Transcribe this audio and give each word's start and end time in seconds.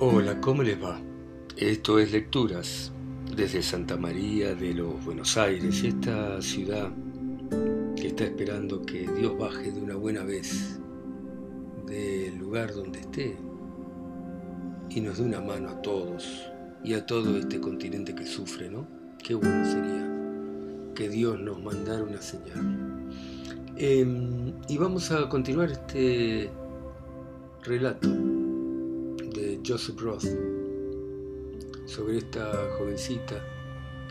Hola, 0.00 0.40
¿cómo 0.40 0.62
les 0.62 0.80
va? 0.80 1.00
Esto 1.56 1.98
es 1.98 2.12
Lecturas 2.12 2.92
desde 3.34 3.60
Santa 3.64 3.96
María 3.96 4.54
de 4.54 4.72
los 4.72 5.04
Buenos 5.04 5.36
Aires, 5.36 5.82
esta 5.82 6.40
ciudad 6.40 6.92
que 7.96 8.06
está 8.06 8.22
esperando 8.22 8.80
que 8.82 9.10
Dios 9.18 9.36
baje 9.36 9.72
de 9.72 9.80
una 9.80 9.96
buena 9.96 10.22
vez 10.22 10.78
del 11.88 12.38
lugar 12.38 12.72
donde 12.74 13.00
esté 13.00 13.36
y 14.88 15.00
nos 15.00 15.18
dé 15.18 15.24
una 15.24 15.40
mano 15.40 15.70
a 15.70 15.82
todos 15.82 16.48
y 16.84 16.94
a 16.94 17.04
todo 17.04 17.36
este 17.36 17.60
continente 17.60 18.14
que 18.14 18.24
sufre, 18.24 18.70
¿no? 18.70 18.86
Qué 19.18 19.34
bueno 19.34 19.64
sería 19.64 20.94
que 20.94 21.08
Dios 21.08 21.40
nos 21.40 21.60
mandara 21.60 22.04
una 22.04 22.22
señal. 22.22 23.10
Em, 23.74 24.52
y 24.68 24.78
vamos 24.78 25.10
a 25.10 25.28
continuar 25.28 25.72
este 25.72 26.52
relato 27.64 28.37
Joseph 29.66 30.00
Roth 30.00 30.24
sobre 31.86 32.18
esta 32.18 32.52
jovencita 32.78 33.42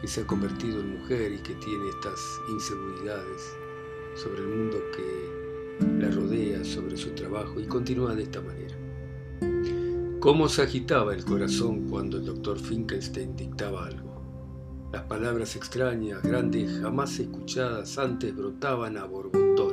que 0.02 0.08
se 0.08 0.22
ha 0.22 0.28
convertido 0.28 0.80
en 0.80 1.00
mujer 1.00 1.32
y 1.32 1.38
que 1.38 1.56
tiene 1.56 1.90
estas 1.90 2.20
inseguridades 2.50 3.56
sobre 4.16 4.42
el 4.42 4.48
mundo 4.48 4.78
que 4.96 5.98
la 6.00 6.10
rodea, 6.10 6.64
sobre 6.64 6.98
su 6.98 7.12
trabajo 7.12 7.60
y 7.60 7.66
continúa 7.66 8.16
de 8.16 8.23
esta 8.23 8.42
manera. 8.42 8.76
Cómo 10.20 10.50
se 10.50 10.64
agitaba 10.64 11.14
el 11.14 11.23
corazón 11.23 11.88
cuando 11.88 12.18
el 12.18 12.26
doctor 12.26 12.59
Finkelstein 12.59 13.36
dictaba 13.36 13.86
algo. 13.86 14.08
Las 14.92 15.04
palabras 15.04 15.56
extrañas, 15.56 16.23
grandes, 16.23 16.80
jamás 16.82 17.20
escuchadas 17.20 17.98
antes 17.98 18.36
brotaban 18.36 18.98
a 18.98 19.06
borbotones. 19.06 19.67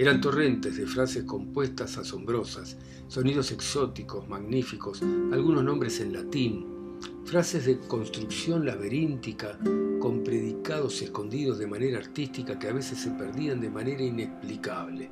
Eran 0.00 0.22
torrentes 0.22 0.78
de 0.78 0.86
frases 0.86 1.24
compuestas 1.24 1.98
asombrosas, 1.98 2.78
sonidos 3.06 3.52
exóticos, 3.52 4.26
magníficos, 4.26 5.02
algunos 5.02 5.62
nombres 5.62 6.00
en 6.00 6.14
latín, 6.14 6.96
frases 7.26 7.66
de 7.66 7.78
construcción 7.80 8.64
laberíntica, 8.64 9.58
con 10.00 10.24
predicados 10.24 11.02
escondidos 11.02 11.58
de 11.58 11.66
manera 11.66 11.98
artística 11.98 12.58
que 12.58 12.68
a 12.68 12.72
veces 12.72 12.98
se 12.98 13.10
perdían 13.10 13.60
de 13.60 13.68
manera 13.68 14.02
inexplicable. 14.02 15.10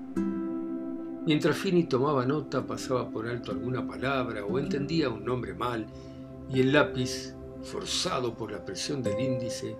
Mientras 1.27 1.59
Fini 1.59 1.85
tomaba 1.85 2.25
nota, 2.25 2.67
pasaba 2.67 3.11
por 3.11 3.29
alto 3.29 3.53
alguna 3.53 3.87
palabra 3.87 4.43
o 4.47 4.59
entendía 4.59 5.11
un 5.11 5.23
nombre 5.23 5.53
mal, 5.53 5.87
y 6.49 6.61
el 6.61 6.73
lápiz, 6.73 7.35
forzado 7.63 8.35
por 8.35 8.53
la 8.53 8.65
presión 8.65 9.03
del 9.03 9.21
índice, 9.21 9.77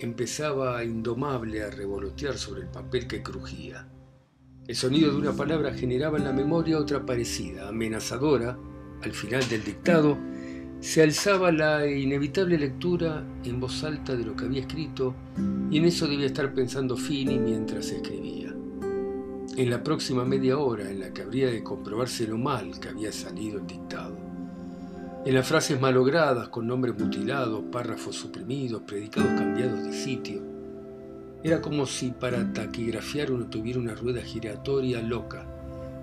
empezaba 0.00 0.82
indomable 0.82 1.62
a 1.62 1.70
revolotear 1.70 2.36
sobre 2.36 2.62
el 2.62 2.68
papel 2.68 3.06
que 3.06 3.22
crujía. 3.22 3.86
El 4.70 4.76
sonido 4.76 5.10
de 5.10 5.18
una 5.18 5.32
palabra 5.32 5.74
generaba 5.74 6.16
en 6.16 6.22
la 6.22 6.32
memoria 6.32 6.78
otra 6.78 7.04
parecida, 7.04 7.66
amenazadora. 7.66 8.56
Al 9.02 9.10
final 9.10 9.48
del 9.48 9.64
dictado, 9.64 10.16
se 10.78 11.02
alzaba 11.02 11.50
la 11.50 11.88
inevitable 11.88 12.56
lectura 12.56 13.26
en 13.42 13.58
voz 13.58 13.82
alta 13.82 14.14
de 14.14 14.24
lo 14.24 14.36
que 14.36 14.44
había 14.44 14.60
escrito, 14.60 15.16
y 15.72 15.78
en 15.78 15.86
eso 15.86 16.06
debía 16.06 16.26
estar 16.26 16.54
pensando 16.54 16.96
Fini 16.96 17.36
mientras 17.36 17.90
escribía. 17.90 18.54
En 19.56 19.70
la 19.70 19.82
próxima 19.82 20.24
media 20.24 20.56
hora 20.58 20.88
en 20.88 21.00
la 21.00 21.12
que 21.12 21.22
habría 21.22 21.48
de 21.48 21.64
comprobarse 21.64 22.28
lo 22.28 22.38
mal 22.38 22.78
que 22.78 22.90
había 22.90 23.10
salido 23.10 23.58
el 23.58 23.66
dictado. 23.66 24.16
En 25.26 25.34
las 25.34 25.48
frases 25.48 25.80
malogradas, 25.80 26.48
con 26.48 26.68
nombres 26.68 26.96
mutilados, 26.96 27.64
párrafos 27.72 28.14
suprimidos, 28.14 28.82
predicados 28.82 29.32
cambiados 29.32 29.82
de 29.82 29.92
sitio, 29.92 30.49
era 31.42 31.62
como 31.62 31.86
si 31.86 32.10
para 32.10 32.52
taquigrafiar 32.52 33.32
uno 33.32 33.48
tuviera 33.48 33.80
una 33.80 33.94
rueda 33.94 34.20
giratoria 34.20 35.00
loca. 35.00 35.46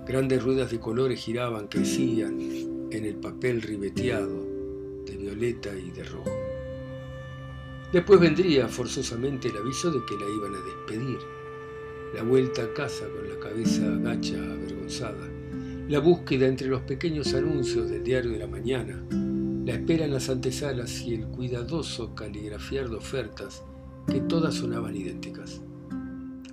Grandes 0.04 0.42
ruedas 0.42 0.70
de 0.70 0.80
colores 0.80 1.20
giraban, 1.20 1.68
crecían 1.68 2.40
en 2.90 3.04
el 3.04 3.14
papel 3.16 3.62
ribeteado 3.62 4.46
de 5.06 5.16
violeta 5.16 5.70
y 5.76 5.90
de 5.92 6.02
rojo. 6.02 6.32
Después 7.92 8.18
vendría 8.18 8.68
forzosamente 8.68 9.48
el 9.48 9.56
aviso 9.58 9.90
de 9.92 10.00
que 10.06 10.16
la 10.16 10.28
iban 10.28 10.54
a 10.54 10.64
despedir. 10.64 11.18
La 12.14 12.22
vuelta 12.22 12.62
a 12.64 12.74
casa 12.74 13.06
con 13.08 13.28
la 13.28 13.38
cabeza 13.38 13.86
agacha, 13.86 14.36
avergonzada. 14.36 15.28
La 15.88 16.00
búsqueda 16.00 16.48
entre 16.48 16.66
los 16.66 16.82
pequeños 16.82 17.32
anuncios 17.34 17.88
del 17.88 18.02
diario 18.02 18.32
de 18.32 18.38
la 18.38 18.46
mañana. 18.46 19.04
La 19.64 19.74
espera 19.74 20.04
en 20.04 20.12
las 20.12 20.28
antesalas 20.28 21.02
y 21.02 21.14
el 21.14 21.26
cuidadoso 21.28 22.14
caligrafiar 22.14 22.88
de 22.88 22.96
ofertas 22.96 23.62
que 24.10 24.20
todas 24.20 24.54
sonaban 24.54 24.96
idénticas. 24.96 25.60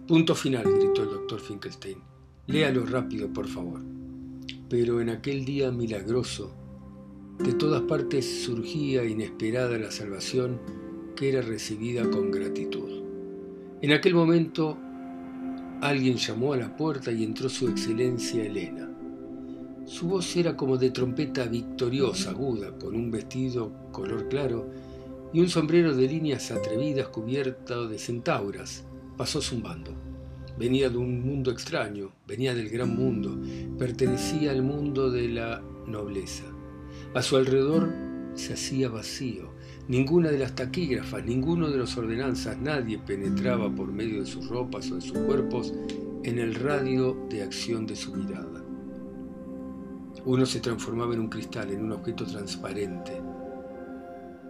Punto 0.07 0.35
final, 0.35 0.63
gritó 0.63 1.03
el 1.03 1.09
doctor 1.09 1.39
Finkelstein. 1.39 1.97
Léalo 2.47 2.85
rápido, 2.85 3.31
por 3.31 3.47
favor. 3.47 3.81
Pero 4.69 5.01
en 5.01 5.09
aquel 5.09 5.45
día 5.45 5.71
milagroso, 5.71 6.53
de 7.39 7.53
todas 7.53 7.81
partes 7.81 8.43
surgía 8.43 9.03
inesperada 9.03 9.77
la 9.77 9.91
salvación 9.91 10.59
que 11.15 11.29
era 11.29 11.41
recibida 11.41 12.09
con 12.09 12.31
gratitud. 12.31 13.03
En 13.81 13.91
aquel 13.91 14.13
momento 14.13 14.77
alguien 15.81 16.17
llamó 16.17 16.53
a 16.53 16.57
la 16.57 16.75
puerta 16.75 17.11
y 17.11 17.23
entró 17.23 17.49
su 17.49 17.67
excelencia 17.67 18.43
Elena. 18.43 18.89
Su 19.85 20.07
voz 20.07 20.35
era 20.35 20.55
como 20.55 20.77
de 20.77 20.89
trompeta 20.91 21.45
victoriosa, 21.45 22.31
aguda, 22.31 22.77
con 22.77 22.95
un 22.95 23.11
vestido 23.11 23.71
color 23.91 24.27
claro 24.29 24.69
y 25.35 25.41
un 25.41 25.49
sombrero 25.49 25.93
de 25.93 26.07
líneas 26.07 26.49
atrevidas 26.49 27.09
cubierto 27.09 27.89
de 27.89 27.99
centauras 27.99 28.85
pasó 29.17 29.41
zumbando. 29.41 29.91
Venía 30.57 30.89
de 30.89 30.95
un 30.95 31.27
mundo 31.27 31.51
extraño, 31.51 32.13
venía 32.25 32.55
del 32.55 32.69
gran 32.69 32.95
mundo, 32.95 33.37
pertenecía 33.77 34.51
al 34.51 34.63
mundo 34.63 35.11
de 35.11 35.27
la 35.27 35.61
nobleza. 35.87 36.45
A 37.13 37.21
su 37.21 37.35
alrededor 37.35 37.91
se 38.35 38.53
hacía 38.53 38.87
vacío. 38.87 39.51
Ninguna 39.89 40.31
de 40.31 40.39
las 40.39 40.55
taquígrafas, 40.55 41.25
ninguno 41.25 41.69
de 41.69 41.79
los 41.79 41.97
ordenanzas, 41.97 42.57
nadie 42.57 42.97
penetraba 42.97 43.69
por 43.69 43.91
medio 43.91 44.21
de 44.21 44.27
sus 44.27 44.47
ropas 44.47 44.89
o 44.89 44.95
de 44.95 45.01
sus 45.01 45.17
cuerpos 45.17 45.73
en 46.23 46.39
el 46.39 46.55
radio 46.55 47.27
de 47.29 47.43
acción 47.43 47.85
de 47.85 47.97
su 47.97 48.15
mirada. 48.15 48.63
Uno 50.23 50.45
se 50.45 50.61
transformaba 50.61 51.13
en 51.13 51.19
un 51.19 51.27
cristal, 51.27 51.71
en 51.71 51.83
un 51.83 51.91
objeto 51.91 52.25
transparente, 52.25 53.21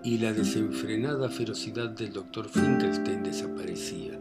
y 0.06 0.20
la 0.20 0.32
desenfrenada 0.34 1.30
ferocidad 1.30 1.90
del 1.90 2.14
doctor 2.14 2.48
Finkelstein 2.48 3.24
desaparecía. 3.24 4.20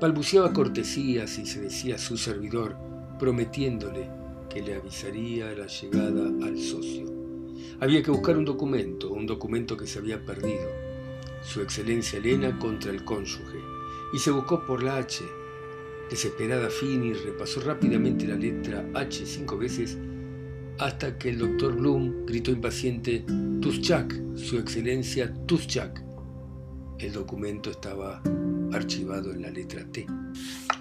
Balbuceaba 0.00 0.52
cortesías 0.52 1.38
y 1.38 1.46
se 1.46 1.60
decía 1.60 1.94
a 1.94 1.98
su 1.98 2.16
servidor, 2.16 2.76
prometiéndole 3.16 4.10
que 4.50 4.60
le 4.60 4.74
avisaría 4.74 5.52
la 5.54 5.68
llegada 5.68 6.26
al 6.44 6.58
socio. 6.58 7.06
Había 7.78 8.02
que 8.02 8.10
buscar 8.10 8.36
un 8.36 8.44
documento, 8.44 9.12
un 9.12 9.24
documento 9.24 9.76
que 9.76 9.86
se 9.86 10.00
había 10.00 10.24
perdido. 10.26 10.68
Su 11.44 11.60
excelencia 11.60 12.18
Elena 12.18 12.58
contra 12.58 12.90
el 12.90 13.04
cónyuge. 13.04 13.60
Y 14.12 14.18
se 14.18 14.32
buscó 14.32 14.66
por 14.66 14.82
la 14.82 14.96
H. 14.96 15.24
Desesperada 16.10 16.68
Fini 16.68 17.12
repasó 17.12 17.60
rápidamente 17.60 18.26
la 18.26 18.34
letra 18.34 18.84
H 18.94 19.24
cinco 19.26 19.56
veces 19.56 19.96
hasta 20.82 21.16
que 21.16 21.28
el 21.28 21.38
doctor 21.38 21.76
Bloom 21.76 22.26
gritó 22.26 22.50
impaciente, 22.50 23.24
Tuschak, 23.60 24.34
su 24.34 24.58
excelencia 24.58 25.32
Tuschak. 25.46 26.02
El 26.98 27.12
documento 27.12 27.70
estaba 27.70 28.20
archivado 28.72 29.30
en 29.32 29.42
la 29.42 29.50
letra 29.50 29.84
T. 29.84 30.06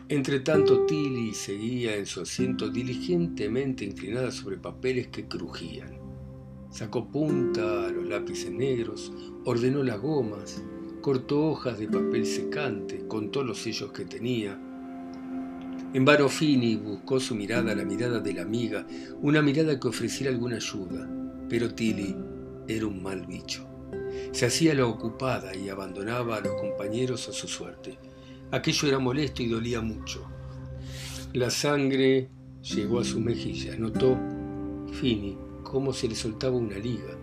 Entre 0.10 0.40
tanto, 0.40 0.88
Tilly 0.88 1.36
seguía 1.36 1.96
en 1.96 2.08
su 2.08 2.22
asiento 2.22 2.70
diligentemente 2.70 3.86
inclinada 3.86 4.32
sobre 4.32 4.58
papeles 4.58 5.10
que 5.10 5.28
crujían. 5.28 6.00
Sacó 6.72 7.08
punta 7.08 7.86
a 7.86 7.92
los 7.92 8.08
lápices 8.08 8.52
negros, 8.52 9.14
ordenó 9.46 9.84
las 9.84 10.02
gomas, 10.02 10.64
cortó 11.02 11.46
hojas 11.46 11.78
de 11.78 11.88
papel 11.88 12.26
secante, 12.26 13.06
contó 13.08 13.44
los 13.44 13.60
sellos 13.60 13.92
que 13.92 14.06
tenía, 14.06 14.60
en 15.94 16.06
vano 16.06 16.30
Fini 16.30 16.78
buscó 16.78 17.20
su 17.20 17.36
mirada, 17.36 17.76
la 17.76 17.84
mirada 17.84 18.20
de 18.20 18.34
la 18.34 18.44
amiga, 18.44 18.86
una 19.22 19.42
mirada 19.42 19.78
que 19.78 19.90
ofreciera 19.90 20.32
alguna 20.32 20.56
ayuda, 20.56 21.10
pero 21.50 21.74
Tilly 21.74 22.16
era 22.68 22.88
un 22.88 23.04
mal 23.04 23.26
bicho. 23.26 23.68
Se 24.32 24.46
hacía 24.46 24.74
la 24.74 24.86
ocupada 24.86 25.54
y 25.54 25.68
abandonaba 25.68 26.38
a 26.38 26.42
los 26.42 26.54
compañeros 26.62 27.28
a 27.28 27.34
su 27.34 27.48
suerte. 27.48 27.98
Aquello 28.52 28.88
era 28.88 29.00
molesto 29.00 29.44
y 29.44 29.50
dolía 29.50 29.82
mucho. 29.82 30.26
La 31.34 31.50
sangre 31.50 32.30
llegó 32.62 33.00
a 33.00 33.04
su 33.04 33.20
mejilla. 33.20 33.76
Notó 33.78 34.18
Fini 34.94 35.38
cómo 35.64 35.92
se 35.92 36.08
le 36.08 36.16
soltaba 36.16 36.56
una 36.56 36.78
liga. 36.78 37.18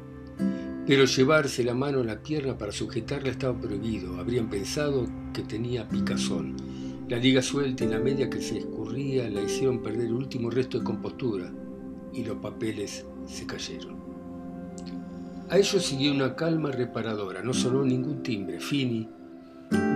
Pero 0.86 1.06
llevarse 1.06 1.64
la 1.64 1.74
mano 1.74 2.00
a 2.00 2.04
la 2.04 2.22
pierna 2.22 2.56
para 2.56 2.72
sujetarla 2.72 3.30
estaba 3.30 3.58
prohibido. 3.58 4.18
Habrían 4.18 4.50
pensado 4.50 5.06
que 5.32 5.42
tenía 5.42 5.88
picazón 5.88 6.77
la 7.08 7.16
liga 7.16 7.40
suelta 7.40 7.84
y 7.84 7.88
la 7.88 7.98
media 7.98 8.28
que 8.28 8.40
se 8.40 8.58
escurría 8.58 9.30
la 9.30 9.40
hicieron 9.40 9.82
perder 9.82 10.06
el 10.06 10.12
último 10.12 10.50
resto 10.50 10.78
de 10.78 10.84
compostura 10.84 11.50
y 12.12 12.22
los 12.22 12.36
papeles 12.36 13.06
se 13.26 13.46
cayeron. 13.46 13.96
A 15.48 15.56
ello 15.56 15.80
siguió 15.80 16.12
una 16.12 16.36
calma 16.36 16.70
reparadora, 16.70 17.42
no 17.42 17.54
sonó 17.54 17.82
ningún 17.82 18.22
timbre. 18.22 18.60
Fini 18.60 19.08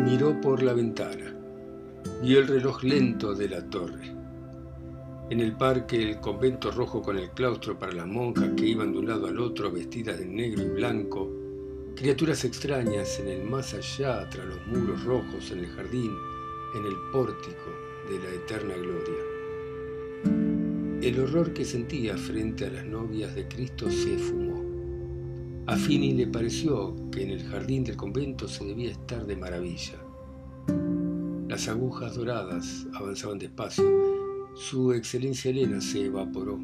miró 0.06 0.40
por 0.40 0.62
la 0.62 0.72
ventana, 0.72 1.36
vio 2.22 2.38
el 2.38 2.48
reloj 2.48 2.82
lento 2.82 3.34
de 3.34 3.48
la 3.50 3.62
torre. 3.68 4.14
En 5.28 5.40
el 5.40 5.52
parque 5.52 6.02
el 6.02 6.18
convento 6.18 6.70
rojo 6.70 7.02
con 7.02 7.18
el 7.18 7.30
claustro 7.30 7.78
para 7.78 7.92
las 7.92 8.06
monjas 8.06 8.50
que 8.56 8.66
iban 8.66 8.92
de 8.92 8.98
un 8.98 9.08
lado 9.08 9.26
al 9.26 9.38
otro 9.38 9.70
vestidas 9.70 10.18
de 10.18 10.26
negro 10.26 10.62
y 10.62 10.68
blanco, 10.68 11.30
criaturas 11.94 12.44
extrañas 12.46 13.20
en 13.20 13.28
el 13.28 13.44
más 13.44 13.74
allá 13.74 14.28
tras 14.30 14.46
los 14.46 14.66
muros 14.66 15.04
rojos 15.04 15.50
en 15.50 15.58
el 15.60 15.68
jardín, 15.68 16.12
en 16.74 16.86
el 16.86 16.96
pórtico 17.12 17.70
de 18.08 18.18
la 18.18 18.30
eterna 18.34 18.74
gloria. 18.74 19.22
El 21.02 21.20
horror 21.20 21.52
que 21.52 21.64
sentía 21.64 22.16
frente 22.16 22.66
a 22.66 22.70
las 22.70 22.86
novias 22.86 23.34
de 23.34 23.48
Cristo 23.48 23.90
se 23.90 24.16
fumó. 24.18 24.62
A 25.66 25.76
Fini 25.76 26.12
le 26.12 26.26
pareció 26.26 26.94
que 27.10 27.22
en 27.22 27.30
el 27.30 27.42
jardín 27.48 27.84
del 27.84 27.96
convento 27.96 28.48
se 28.48 28.64
debía 28.64 28.90
estar 28.90 29.26
de 29.26 29.36
maravilla. 29.36 29.98
Las 31.48 31.68
agujas 31.68 32.14
doradas 32.14 32.86
avanzaban 32.94 33.38
despacio 33.38 34.22
su 34.54 34.92
excelencia 34.92 35.50
Elena 35.50 35.80
se 35.80 36.04
evaporó. 36.04 36.60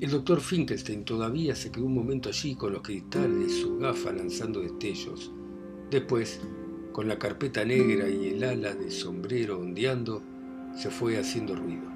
El 0.00 0.10
doctor 0.10 0.40
Finkelstein 0.40 1.04
todavía 1.04 1.54
se 1.54 1.70
quedó 1.70 1.84
un 1.84 1.94
momento 1.94 2.28
allí 2.28 2.56
con 2.56 2.72
los 2.72 2.82
cristales 2.82 3.38
de 3.38 3.48
su 3.50 3.78
gafa 3.78 4.12
lanzando 4.12 4.60
destellos. 4.60 5.30
Después, 5.92 6.40
con 6.94 7.08
la 7.08 7.18
carpeta 7.18 7.64
negra 7.64 8.08
y 8.08 8.28
el 8.28 8.44
ala 8.44 8.72
de 8.72 8.88
sombrero 8.88 9.58
ondeando, 9.58 10.22
se 10.76 10.90
fue 10.90 11.18
haciendo 11.18 11.56
ruido. 11.56 11.90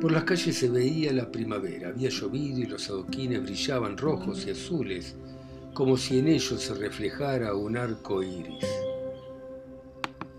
Por 0.00 0.12
las 0.12 0.22
calles 0.22 0.56
se 0.56 0.68
veía 0.68 1.12
la 1.12 1.32
primavera, 1.32 1.88
había 1.88 2.08
llovido 2.08 2.60
y 2.60 2.66
los 2.66 2.88
adoquines 2.88 3.42
brillaban 3.42 3.98
rojos 3.98 4.46
y 4.46 4.50
azules, 4.50 5.16
como 5.74 5.96
si 5.96 6.20
en 6.20 6.28
ellos 6.28 6.62
se 6.62 6.72
reflejara 6.74 7.56
un 7.56 7.76
arco 7.76 8.22
iris. 8.22 8.64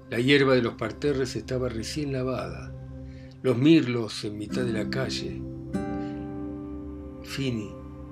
La 0.09 0.21
hierba 0.21 0.55
de 0.55 0.61
los 0.61 0.75
parterres 0.75 1.35
estaba 1.35 1.67
recién 1.67 2.13
lavada, 2.13 2.71
los 3.43 3.57
mirlos 3.57 4.23
en 4.23 4.37
mitad 4.37 4.63
de 4.63 4.71
la 4.71 4.89
calle. 4.89 5.41
Fini, 7.23 7.69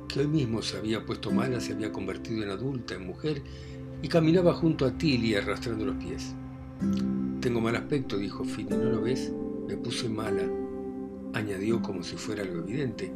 que 0.10 0.20
hoy 0.20 0.28
mismo 0.28 0.62
se 0.62 0.76
había 0.76 1.06
puesto 1.06 1.32
mala, 1.32 1.62
se 1.62 1.72
había 1.72 1.94
convertido 1.94 2.44
en 2.44 2.50
adulta, 2.50 2.96
en 2.96 3.06
mujer, 3.06 3.42
y 4.06 4.08
caminaba 4.08 4.54
junto 4.54 4.86
a 4.86 4.92
Tilly 4.92 5.34
arrastrando 5.34 5.84
los 5.84 5.96
pies. 5.96 6.36
Tengo 7.42 7.60
mal 7.60 7.76
aspecto, 7.76 8.20
dijo 8.20 8.44
Fini, 8.46 8.70
¿no 8.70 8.92
lo 8.92 9.02
ves? 9.02 9.34
Me 9.68 9.78
puse 9.78 10.08
mala, 10.08 10.44
añadió 11.34 11.82
como 11.82 12.04
si 12.04 12.16
fuera 12.16 12.44
algo 12.44 12.60
evidente, 12.60 13.12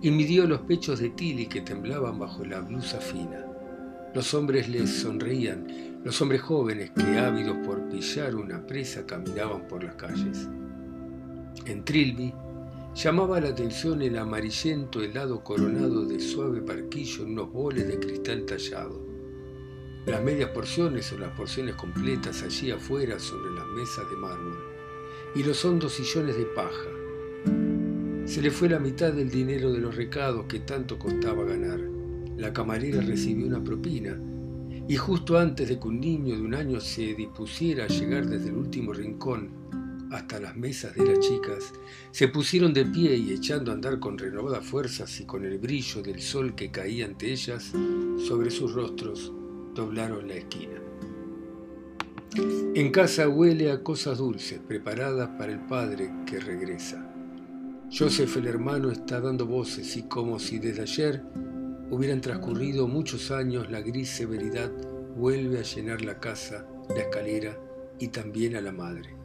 y 0.00 0.10
midió 0.10 0.46
los 0.46 0.62
pechos 0.62 0.98
de 0.98 1.10
Tilly 1.10 1.44
que 1.44 1.60
temblaban 1.60 2.18
bajo 2.18 2.42
la 2.42 2.62
blusa 2.62 3.00
fina. 3.00 3.44
Los 4.14 4.32
hombres 4.32 4.66
les 4.70 4.88
sonreían, 4.88 6.00
los 6.04 6.22
hombres 6.22 6.40
jóvenes 6.40 6.90
que 6.92 7.18
ávidos 7.18 7.58
por 7.58 7.86
pillar 7.90 8.34
una 8.34 8.66
presa 8.66 9.04
caminaban 9.04 9.68
por 9.68 9.84
las 9.84 9.96
calles. 9.96 10.48
En 11.66 11.84
Trilby 11.84 12.32
llamaba 12.94 13.42
la 13.42 13.50
atención 13.50 14.00
el 14.00 14.16
amarillento 14.16 15.02
helado 15.02 15.44
coronado 15.44 16.06
de 16.06 16.18
suave 16.18 16.62
parquillo 16.62 17.24
en 17.24 17.32
unos 17.32 17.52
boles 17.52 17.86
de 17.86 18.00
cristal 18.00 18.46
tallado. 18.46 19.09
Las 20.06 20.22
medias 20.22 20.50
porciones 20.50 21.12
o 21.12 21.18
las 21.18 21.30
porciones 21.36 21.74
completas 21.74 22.42
allí 22.42 22.70
afuera 22.70 23.18
sobre 23.18 23.50
las 23.52 23.66
mesas 23.66 24.08
de 24.08 24.16
mármol 24.16 24.58
y 25.34 25.42
los 25.42 25.62
hondos 25.64 25.92
sillones 25.92 26.36
de 26.36 26.46
paja. 26.46 26.88
Se 28.24 28.40
le 28.40 28.50
fue 28.50 28.68
la 28.68 28.78
mitad 28.78 29.12
del 29.12 29.30
dinero 29.30 29.70
de 29.72 29.78
los 29.78 29.94
recados 29.96 30.46
que 30.46 30.60
tanto 30.60 30.98
costaba 30.98 31.44
ganar. 31.44 31.80
La 32.38 32.52
camarera 32.52 33.02
recibió 33.02 33.46
una 33.46 33.62
propina 33.62 34.18
y 34.88 34.96
justo 34.96 35.38
antes 35.38 35.68
de 35.68 35.78
que 35.78 35.88
un 35.88 36.00
niño 36.00 36.34
de 36.34 36.42
un 36.42 36.54
año 36.54 36.80
se 36.80 37.14
dispusiera 37.14 37.84
a 37.84 37.88
llegar 37.88 38.26
desde 38.26 38.48
el 38.48 38.56
último 38.56 38.92
rincón 38.94 39.50
hasta 40.10 40.40
las 40.40 40.56
mesas 40.56 40.94
de 40.96 41.04
las 41.04 41.20
chicas, 41.20 41.72
se 42.10 42.26
pusieron 42.28 42.72
de 42.72 42.86
pie 42.86 43.16
y 43.16 43.32
echando 43.32 43.70
a 43.70 43.74
andar 43.74 44.00
con 44.00 44.18
renovadas 44.18 44.64
fuerzas 44.64 45.20
y 45.20 45.26
con 45.26 45.44
el 45.44 45.58
brillo 45.58 46.02
del 46.02 46.20
sol 46.20 46.54
que 46.54 46.70
caía 46.70 47.04
ante 47.04 47.30
ellas 47.30 47.72
sobre 48.26 48.50
sus 48.50 48.72
rostros, 48.72 49.32
doblaron 49.74 50.28
la 50.28 50.34
esquina. 50.34 50.80
En 52.74 52.92
casa 52.92 53.28
huele 53.28 53.72
a 53.72 53.82
cosas 53.82 54.18
dulces 54.18 54.60
preparadas 54.60 55.30
para 55.38 55.52
el 55.52 55.60
padre 55.60 56.12
que 56.26 56.38
regresa. 56.38 57.12
Joseph 57.92 58.36
el 58.36 58.46
hermano 58.46 58.90
está 58.92 59.20
dando 59.20 59.46
voces 59.46 59.96
y 59.96 60.04
como 60.04 60.38
si 60.38 60.60
desde 60.60 60.82
ayer 60.82 61.22
hubieran 61.90 62.20
transcurrido 62.20 62.86
muchos 62.86 63.32
años, 63.32 63.68
la 63.70 63.80
gris 63.80 64.10
severidad 64.10 64.70
vuelve 65.16 65.58
a 65.58 65.62
llenar 65.62 66.02
la 66.02 66.20
casa, 66.20 66.64
la 66.88 67.00
escalera 67.00 67.58
y 67.98 68.08
también 68.08 68.54
a 68.54 68.60
la 68.60 68.70
madre. 68.70 69.16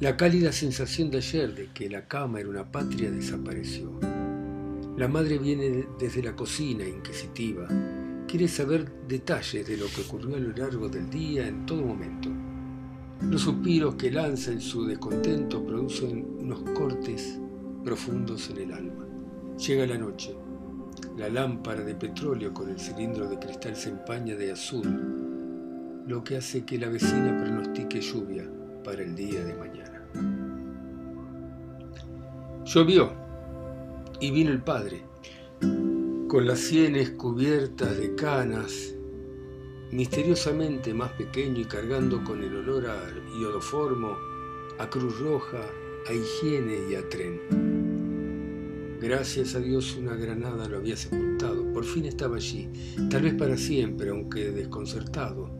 La 0.00 0.16
cálida 0.16 0.50
sensación 0.50 1.10
de 1.10 1.18
ayer 1.18 1.54
de 1.54 1.68
que 1.72 1.90
la 1.90 2.08
cama 2.08 2.40
era 2.40 2.48
una 2.48 2.72
patria 2.72 3.10
desapareció. 3.10 3.92
La 4.96 5.06
madre 5.06 5.38
viene 5.38 5.86
desde 5.98 6.22
la 6.22 6.34
cocina, 6.34 6.86
inquisitiva. 6.86 7.68
Quiere 8.32 8.48
saber 8.48 8.90
detalles 9.06 9.68
de 9.68 9.76
lo 9.76 9.84
que 9.88 10.00
ocurrió 10.00 10.36
a 10.36 10.38
lo 10.38 10.56
largo 10.56 10.88
del 10.88 11.10
día 11.10 11.46
en 11.46 11.66
todo 11.66 11.82
momento. 11.82 12.30
Los 13.20 13.42
suspiros 13.42 13.96
que 13.96 14.10
lanza 14.10 14.50
en 14.52 14.60
su 14.62 14.86
descontento 14.86 15.62
producen 15.62 16.38
unos 16.38 16.62
cortes 16.70 17.38
profundos 17.84 18.48
en 18.48 18.56
el 18.56 18.72
alma. 18.72 19.06
Llega 19.58 19.86
la 19.86 19.98
noche. 19.98 20.34
La 21.18 21.28
lámpara 21.28 21.84
de 21.84 21.94
petróleo 21.94 22.54
con 22.54 22.70
el 22.70 22.80
cilindro 22.80 23.28
de 23.28 23.38
cristal 23.38 23.76
se 23.76 23.90
empaña 23.90 24.34
de 24.34 24.52
azul, 24.52 26.02
lo 26.06 26.24
que 26.24 26.38
hace 26.38 26.64
que 26.64 26.78
la 26.78 26.88
vecina 26.88 27.36
pronostique 27.38 28.00
lluvia 28.00 28.50
para 28.82 29.02
el 29.02 29.14
día 29.14 29.44
de 29.44 29.54
mañana. 29.56 30.02
Llovió 32.64 33.12
y 34.20 34.30
vino 34.30 34.50
el 34.50 34.62
padre, 34.62 35.02
con 36.32 36.46
las 36.46 36.60
sienes 36.60 37.10
cubiertas 37.10 37.98
de 37.98 38.14
canas, 38.14 38.94
misteriosamente 39.90 40.94
más 40.94 41.12
pequeño 41.12 41.60
y 41.60 41.66
cargando 41.66 42.24
con 42.24 42.42
el 42.42 42.56
olor 42.56 42.86
a 42.86 42.96
iodoformo, 43.38 44.16
a 44.78 44.88
Cruz 44.88 45.18
Roja, 45.18 45.60
a 46.08 46.12
higiene 46.14 46.88
y 46.90 46.94
a 46.94 47.06
tren. 47.10 47.38
Gracias 48.98 49.54
a 49.54 49.60
Dios 49.60 49.94
una 50.00 50.14
granada 50.14 50.66
lo 50.70 50.78
había 50.78 50.96
sepultado. 50.96 51.70
Por 51.70 51.84
fin 51.84 52.06
estaba 52.06 52.36
allí, 52.36 52.66
tal 53.10 53.24
vez 53.24 53.34
para 53.34 53.58
siempre, 53.58 54.08
aunque 54.08 54.52
desconcertado, 54.52 55.50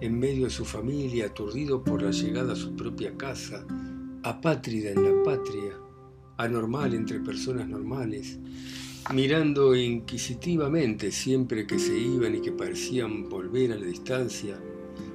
en 0.00 0.18
medio 0.18 0.44
de 0.44 0.50
su 0.50 0.64
familia, 0.64 1.26
aturdido 1.26 1.84
por 1.84 2.00
la 2.00 2.12
llegada 2.12 2.54
a 2.54 2.56
su 2.56 2.74
propia 2.74 3.14
casa, 3.18 3.66
apátrida 4.22 4.90
en 4.90 5.04
la 5.04 5.22
patria, 5.22 5.78
anormal 6.38 6.94
entre 6.94 7.20
personas 7.20 7.68
normales, 7.68 8.38
mirando 9.12 9.76
inquisitivamente 9.76 11.10
siempre 11.12 11.66
que 11.66 11.78
se 11.78 11.96
iban 11.96 12.36
y 12.36 12.40
que 12.40 12.52
parecían 12.52 13.28
volver 13.28 13.72
a 13.72 13.76
la 13.76 13.86
distancia, 13.86 14.58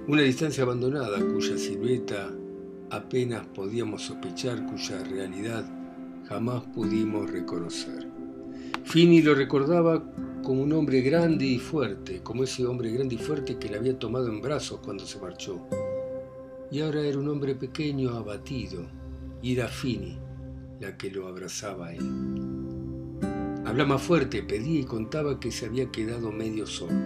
una 0.07 0.21
distancia 0.21 0.63
abandonada 0.63 1.19
cuya 1.19 1.57
silueta 1.57 2.29
apenas 2.91 3.45
podíamos 3.47 4.03
sospechar, 4.03 4.65
cuya 4.65 5.03
realidad 5.03 5.65
jamás 6.27 6.63
pudimos 6.75 7.29
reconocer. 7.29 8.07
Fini 8.83 9.21
lo 9.21 9.35
recordaba 9.35 10.03
como 10.43 10.63
un 10.63 10.73
hombre 10.73 11.01
grande 11.01 11.45
y 11.45 11.57
fuerte, 11.59 12.21
como 12.21 12.43
ese 12.43 12.65
hombre 12.65 12.91
grande 12.91 13.15
y 13.15 13.17
fuerte 13.17 13.57
que 13.57 13.69
le 13.69 13.77
había 13.77 13.97
tomado 13.97 14.27
en 14.27 14.41
brazos 14.41 14.79
cuando 14.83 15.05
se 15.05 15.19
marchó. 15.19 15.67
Y 16.71 16.81
ahora 16.81 17.01
era 17.01 17.17
un 17.17 17.27
hombre 17.27 17.55
pequeño, 17.55 18.11
abatido, 18.11 18.85
y 19.41 19.53
era 19.53 19.67
Fini, 19.67 20.17
la 20.79 20.95
que 20.97 21.09
lo 21.09 21.27
abrazaba 21.27 21.87
a 21.87 21.93
él. 21.95 22.38
Hablaba 23.69 23.89
más 23.89 24.01
fuerte, 24.01 24.41
pedía 24.41 24.79
y 24.79 24.83
contaba 24.83 25.39
que 25.39 25.51
se 25.51 25.67
había 25.67 25.91
quedado 25.91 26.31
medio 26.31 26.65
sordo. 26.65 26.97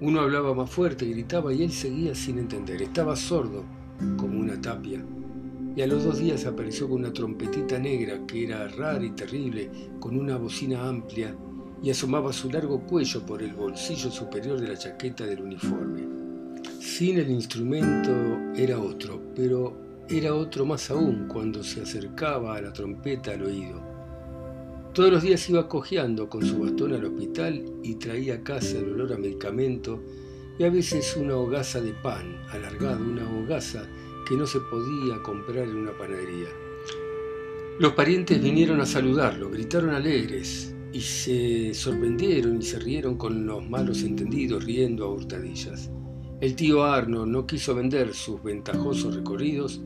Uno 0.00 0.20
hablaba 0.20 0.54
más 0.54 0.70
fuerte, 0.70 1.04
gritaba 1.04 1.52
y 1.52 1.62
él 1.64 1.70
seguía 1.70 2.14
sin 2.14 2.38
entender. 2.38 2.80
Estaba 2.80 3.14
sordo 3.14 3.62
como 4.16 4.40
una 4.40 4.58
tapia. 4.58 5.04
Y 5.76 5.82
a 5.82 5.86
los 5.86 6.04
dos 6.04 6.18
días 6.18 6.46
apareció 6.46 6.88
con 6.88 7.00
una 7.00 7.12
trompetita 7.12 7.78
negra 7.78 8.26
que 8.26 8.44
era 8.44 8.68
rara 8.68 9.04
y 9.04 9.10
terrible, 9.10 9.70
con 10.00 10.18
una 10.18 10.38
bocina 10.38 10.88
amplia 10.88 11.36
y 11.82 11.90
asomaba 11.90 12.32
su 12.32 12.50
largo 12.50 12.80
cuello 12.80 13.26
por 13.26 13.42
el 13.42 13.52
bolsillo 13.52 14.10
superior 14.10 14.58
de 14.58 14.68
la 14.68 14.78
chaqueta 14.78 15.26
del 15.26 15.42
uniforme. 15.42 16.08
Sin 16.80 17.18
el 17.18 17.30
instrumento 17.30 18.10
era 18.56 18.78
otro, 18.78 19.20
pero 19.36 19.76
era 20.08 20.34
otro 20.34 20.64
más 20.64 20.90
aún 20.90 21.28
cuando 21.28 21.62
se 21.62 21.82
acercaba 21.82 22.56
a 22.56 22.62
la 22.62 22.72
trompeta 22.72 23.32
al 23.32 23.42
oído. 23.42 23.87
Todos 24.98 25.12
los 25.12 25.22
días 25.22 25.48
iba 25.48 25.68
cojeando 25.68 26.28
con 26.28 26.44
su 26.44 26.58
bastón 26.58 26.92
al 26.92 27.04
hospital 27.04 27.64
y 27.84 27.94
traía 27.94 28.34
a 28.34 28.42
casa 28.42 28.78
el 28.78 28.94
olor 28.94 29.12
a 29.12 29.16
medicamento 29.16 30.02
y 30.58 30.64
a 30.64 30.70
veces 30.70 31.16
una 31.16 31.36
hogaza 31.36 31.80
de 31.80 31.92
pan 31.92 32.36
alargado, 32.48 33.04
una 33.04 33.22
hogaza 33.30 33.88
que 34.28 34.34
no 34.34 34.44
se 34.44 34.58
podía 34.58 35.22
comprar 35.22 35.68
en 35.68 35.76
una 35.76 35.96
panadería. 35.96 36.48
Los 37.78 37.92
parientes 37.92 38.42
vinieron 38.42 38.80
a 38.80 38.86
saludarlo, 38.86 39.50
gritaron 39.50 39.90
alegres 39.90 40.74
y 40.92 41.00
se 41.00 41.74
sorprendieron 41.74 42.60
y 42.60 42.64
se 42.64 42.80
rieron 42.80 43.16
con 43.16 43.46
los 43.46 43.64
malos 43.70 44.02
entendidos 44.02 44.64
riendo 44.64 45.04
a 45.04 45.12
hurtadillas. 45.12 45.92
El 46.40 46.56
tío 46.56 46.82
Arno 46.82 47.24
no 47.24 47.46
quiso 47.46 47.72
vender 47.72 48.14
sus 48.14 48.42
ventajosos 48.42 49.14
recorridos 49.14 49.80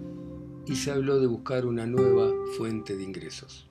y 0.65 0.75
se 0.75 0.91
habló 0.91 1.21
de 1.21 1.27
buscar 1.27 1.67
una 1.67 1.85
nueva 1.85 2.33
fuente 2.57 2.97
de 2.97 3.05
ingresos. 3.05 3.69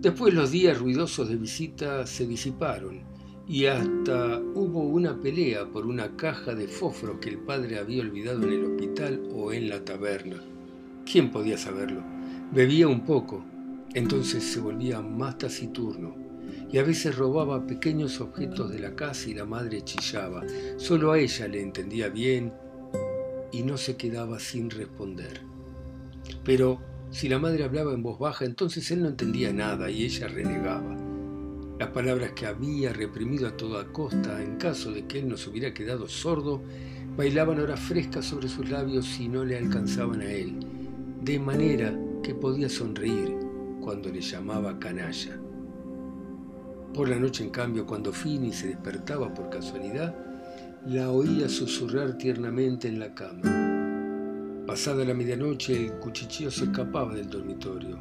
Después 0.00 0.32
los 0.32 0.52
días 0.52 0.78
ruidosos 0.78 1.28
de 1.28 1.34
visita 1.34 2.06
se 2.06 2.24
disiparon 2.24 3.00
y 3.48 3.66
hasta 3.66 4.38
hubo 4.54 4.82
una 4.84 5.20
pelea 5.20 5.66
por 5.66 5.86
una 5.86 6.14
caja 6.14 6.54
de 6.54 6.68
fósforos 6.68 7.16
que 7.20 7.30
el 7.30 7.38
padre 7.38 7.80
había 7.80 8.02
olvidado 8.02 8.44
en 8.44 8.52
el 8.52 8.64
hospital 8.64 9.28
o 9.34 9.52
en 9.52 9.68
la 9.68 9.84
taberna. 9.84 10.40
¿Quién 11.04 11.32
podía 11.32 11.58
saberlo? 11.58 12.04
Bebía 12.52 12.86
un 12.86 13.04
poco, 13.04 13.44
entonces 13.92 14.44
se 14.44 14.60
volvía 14.60 15.00
más 15.00 15.36
taciturno 15.38 16.14
y 16.70 16.78
a 16.78 16.84
veces 16.84 17.16
robaba 17.16 17.66
pequeños 17.66 18.20
objetos 18.20 18.70
de 18.70 18.78
la 18.78 18.94
casa 18.94 19.28
y 19.28 19.34
la 19.34 19.46
madre 19.46 19.82
chillaba. 19.82 20.44
Solo 20.76 21.10
a 21.10 21.18
ella 21.18 21.48
le 21.48 21.60
entendía 21.60 22.08
bien 22.08 22.52
y 23.50 23.64
no 23.64 23.76
se 23.76 23.96
quedaba 23.96 24.38
sin 24.38 24.70
responder. 24.70 25.40
Pero 26.44 26.78
si 27.10 27.28
la 27.28 27.38
madre 27.38 27.64
hablaba 27.64 27.94
en 27.94 28.02
voz 28.02 28.18
baja, 28.18 28.44
entonces 28.44 28.90
él 28.90 29.02
no 29.02 29.08
entendía 29.08 29.52
nada 29.52 29.90
y 29.90 30.04
ella 30.04 30.28
renegaba. 30.28 30.96
Las 31.78 31.90
palabras 31.90 32.32
que 32.32 32.46
había 32.46 32.92
reprimido 32.92 33.48
a 33.48 33.56
toda 33.56 33.86
costa 33.92 34.42
en 34.42 34.56
caso 34.56 34.92
de 34.92 35.06
que 35.06 35.20
él 35.20 35.28
no 35.28 35.36
se 35.36 35.48
hubiera 35.48 35.72
quedado 35.72 36.08
sordo, 36.08 36.60
bailaban 37.16 37.60
ahora 37.60 37.76
frescas 37.76 38.26
sobre 38.26 38.48
sus 38.48 38.68
labios 38.68 39.18
y 39.18 39.28
no 39.28 39.44
le 39.44 39.56
alcanzaban 39.56 40.20
a 40.20 40.30
él, 40.30 40.54
de 41.22 41.38
manera 41.38 41.98
que 42.22 42.34
podía 42.34 42.68
sonreír 42.68 43.36
cuando 43.80 44.10
le 44.10 44.20
llamaba 44.20 44.78
canalla. 44.78 45.38
Por 46.92 47.08
la 47.08 47.18
noche, 47.18 47.44
en 47.44 47.50
cambio, 47.50 47.86
cuando 47.86 48.12
Fini 48.12 48.52
se 48.52 48.68
despertaba 48.68 49.32
por 49.32 49.50
casualidad, 49.50 50.14
la 50.86 51.10
oía 51.10 51.48
susurrar 51.48 52.18
tiernamente 52.18 52.88
en 52.88 52.98
la 52.98 53.14
cama. 53.14 53.57
Pasada 54.68 55.02
la 55.02 55.14
medianoche, 55.14 55.86
el 55.86 55.92
cuchicheo 55.94 56.50
se 56.50 56.64
escapaba 56.64 57.14
del 57.14 57.30
dormitorio. 57.30 57.98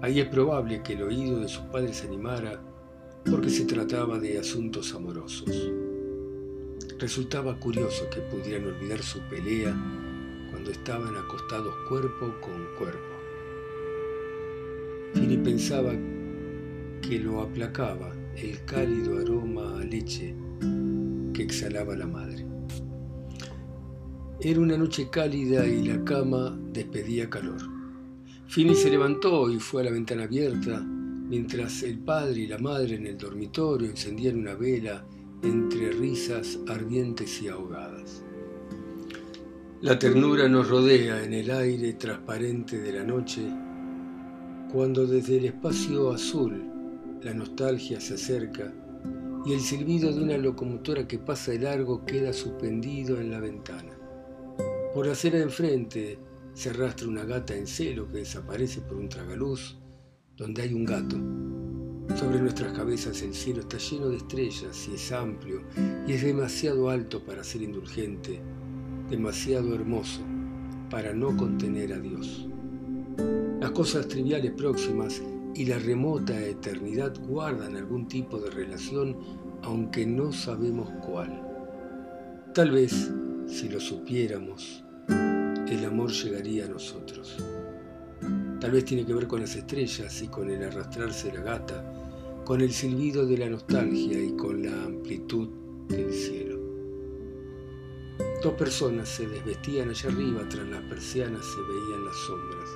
Ahí 0.00 0.20
es 0.20 0.28
probable 0.28 0.84
que 0.84 0.92
el 0.92 1.02
oído 1.02 1.40
de 1.40 1.48
sus 1.48 1.64
padres 1.64 1.96
se 1.96 2.06
animara 2.06 2.62
porque 3.28 3.50
se 3.50 3.64
trataba 3.64 4.20
de 4.20 4.38
asuntos 4.38 4.94
amorosos. 4.94 5.50
Resultaba 6.96 7.58
curioso 7.58 8.08
que 8.08 8.20
pudieran 8.20 8.66
olvidar 8.66 9.02
su 9.02 9.18
pelea 9.22 9.74
cuando 10.52 10.70
estaban 10.70 11.16
acostados 11.16 11.74
cuerpo 11.88 12.36
con 12.40 12.68
cuerpo. 12.78 13.16
Fini 15.14 15.38
pensaba 15.38 15.90
que 17.02 17.18
lo 17.18 17.40
aplacaba 17.40 18.12
el 18.36 18.64
cálido 18.64 19.18
aroma 19.18 19.80
a 19.80 19.84
leche 19.84 20.36
que 21.34 21.42
exhalaba 21.42 21.96
la 21.96 22.06
madre. 22.06 22.49
Era 24.42 24.58
una 24.58 24.78
noche 24.78 25.10
cálida 25.10 25.66
y 25.66 25.84
la 25.84 26.02
cama 26.02 26.58
despedía 26.72 27.28
calor. 27.28 27.60
Fini 28.46 28.74
se 28.74 28.88
levantó 28.88 29.50
y 29.50 29.60
fue 29.60 29.82
a 29.82 29.84
la 29.84 29.90
ventana 29.90 30.24
abierta, 30.24 30.80
mientras 30.80 31.82
el 31.82 31.98
padre 31.98 32.40
y 32.40 32.46
la 32.46 32.56
madre 32.56 32.94
en 32.94 33.06
el 33.06 33.18
dormitorio 33.18 33.90
encendían 33.90 34.38
una 34.38 34.54
vela 34.54 35.04
entre 35.42 35.92
risas 35.92 36.58
ardientes 36.68 37.42
y 37.42 37.48
ahogadas. 37.48 38.24
La 39.82 39.98
ternura 39.98 40.48
nos 40.48 40.70
rodea 40.70 41.22
en 41.22 41.34
el 41.34 41.50
aire 41.50 41.92
transparente 41.92 42.78
de 42.78 42.92
la 42.94 43.04
noche, 43.04 43.42
cuando 44.72 45.06
desde 45.06 45.36
el 45.36 45.44
espacio 45.44 46.12
azul 46.12 46.64
la 47.22 47.34
nostalgia 47.34 48.00
se 48.00 48.14
acerca 48.14 48.72
y 49.44 49.52
el 49.52 49.60
silbido 49.60 50.10
de 50.10 50.22
una 50.22 50.38
locomotora 50.38 51.06
que 51.06 51.18
pasa 51.18 51.52
de 51.52 51.58
largo 51.58 52.06
queda 52.06 52.32
suspendido 52.32 53.20
en 53.20 53.30
la 53.30 53.38
ventana. 53.38 53.99
Por 54.94 55.06
la 55.06 55.12
acera 55.12 55.38
de 55.38 55.44
enfrente 55.44 56.18
se 56.52 56.70
arrastra 56.70 57.06
una 57.06 57.24
gata 57.24 57.54
en 57.54 57.68
celo 57.68 58.08
que 58.08 58.18
desaparece 58.18 58.80
por 58.80 58.96
un 58.96 59.08
tragaluz 59.08 59.78
donde 60.36 60.62
hay 60.62 60.74
un 60.74 60.84
gato. 60.84 61.16
Sobre 62.16 62.40
nuestras 62.40 62.72
cabezas 62.72 63.22
el 63.22 63.32
cielo 63.32 63.60
está 63.60 63.78
lleno 63.78 64.08
de 64.08 64.16
estrellas 64.16 64.88
y 64.90 64.94
es 64.96 65.12
amplio 65.12 65.62
y 66.08 66.12
es 66.12 66.24
demasiado 66.24 66.90
alto 66.90 67.24
para 67.24 67.44
ser 67.44 67.62
indulgente, 67.62 68.40
demasiado 69.08 69.76
hermoso 69.76 70.22
para 70.90 71.14
no 71.14 71.36
contener 71.36 71.92
a 71.92 72.00
Dios. 72.00 72.48
Las 73.60 73.70
cosas 73.70 74.08
triviales 74.08 74.50
próximas 74.52 75.22
y 75.54 75.66
la 75.66 75.78
remota 75.78 76.36
eternidad 76.40 77.14
guardan 77.28 77.76
algún 77.76 78.08
tipo 78.08 78.40
de 78.40 78.50
relación 78.50 79.16
aunque 79.62 80.04
no 80.04 80.32
sabemos 80.32 80.90
cuál. 81.06 81.46
Tal 82.54 82.72
vez 82.72 83.12
si 83.50 83.68
lo 83.68 83.80
supiéramos, 83.80 84.84
el 85.08 85.84
amor 85.84 86.10
llegaría 86.12 86.66
a 86.66 86.68
nosotros. 86.68 87.36
Tal 88.60 88.70
vez 88.70 88.84
tiene 88.84 89.04
que 89.04 89.12
ver 89.12 89.26
con 89.26 89.40
las 89.40 89.56
estrellas 89.56 90.22
y 90.22 90.28
con 90.28 90.50
el 90.50 90.62
arrastrarse 90.62 91.28
de 91.28 91.38
la 91.38 91.44
gata, 91.44 92.42
con 92.44 92.60
el 92.60 92.72
silbido 92.72 93.26
de 93.26 93.38
la 93.38 93.50
nostalgia 93.50 94.22
y 94.22 94.36
con 94.36 94.62
la 94.62 94.84
amplitud 94.84 95.48
del 95.88 96.12
cielo. 96.12 96.60
Dos 98.42 98.54
personas 98.54 99.08
se 99.08 99.26
desvestían 99.26 99.90
allá 99.90 100.10
arriba, 100.10 100.48
tras 100.48 100.68
las 100.68 100.82
persianas 100.84 101.44
se 101.44 101.60
veían 101.60 102.04
las 102.04 102.16
sombras. 102.16 102.70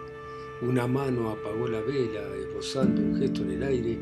Una 0.62 0.86
mano 0.86 1.30
apagó 1.30 1.68
la 1.68 1.80
vela, 1.80 2.22
esbozando 2.36 3.00
un 3.00 3.16
gesto 3.16 3.42
en 3.42 3.50
el 3.52 3.62
aire, 3.62 3.98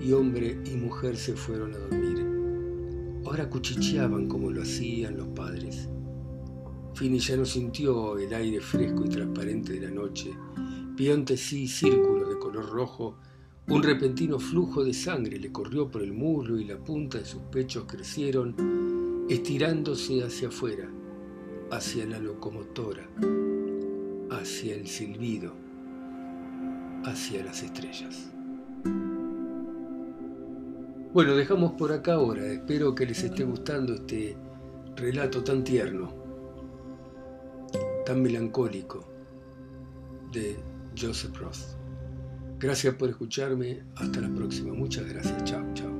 y 0.00 0.12
hombre 0.12 0.58
y 0.64 0.76
mujer 0.76 1.16
se 1.16 1.34
fueron 1.34 1.74
a 1.74 1.78
dormir. 1.78 2.26
Ahora 3.24 3.48
cuchicheaban 3.48 4.28
como 4.28 4.50
lo 4.50 4.62
hacían 4.62 5.16
los 5.16 5.28
padres. 5.28 5.88
Fini 6.94 7.18
ya 7.18 7.36
no 7.36 7.44
sintió 7.46 8.18
el 8.18 8.32
aire 8.34 8.60
fresco 8.60 9.04
y 9.06 9.08
transparente 9.08 9.72
de 9.72 9.80
la 9.80 9.90
noche. 9.90 10.30
Vio 10.94 11.14
ante 11.14 11.38
sí 11.38 11.66
círculos 11.66 12.28
de 12.28 12.38
color 12.38 12.68
rojo. 12.68 13.16
Un 13.68 13.82
repentino 13.82 14.38
flujo 14.38 14.84
de 14.84 14.92
sangre 14.92 15.38
le 15.38 15.50
corrió 15.50 15.90
por 15.90 16.02
el 16.02 16.12
muslo 16.12 16.58
y 16.58 16.64
la 16.64 16.76
punta 16.76 17.18
de 17.18 17.24
sus 17.24 17.42
pechos 17.42 17.84
crecieron, 17.86 19.24
estirándose 19.30 20.22
hacia 20.22 20.48
afuera, 20.48 20.90
hacia 21.70 22.04
la 22.04 22.18
locomotora, 22.18 23.08
hacia 24.30 24.74
el 24.74 24.86
silbido, 24.86 25.54
hacia 27.04 27.42
las 27.42 27.62
estrellas. 27.62 28.30
Bueno, 31.14 31.34
dejamos 31.36 31.72
por 31.72 31.92
acá 31.92 32.14
ahora. 32.14 32.46
Espero 32.46 32.94
que 32.94 33.06
les 33.06 33.22
esté 33.22 33.44
gustando 33.44 33.94
este 33.94 34.36
relato 34.96 35.42
tan 35.42 35.64
tierno 35.64 36.21
tan 38.04 38.22
melancólico 38.22 39.04
de 40.32 40.56
Joseph 40.98 41.36
Roth. 41.38 41.76
Gracias 42.58 42.94
por 42.94 43.08
escucharme. 43.08 43.82
Hasta 43.96 44.20
la 44.20 44.28
próxima. 44.34 44.72
Muchas 44.72 45.06
gracias. 45.08 45.44
Chao, 45.44 45.64
chao. 45.74 45.91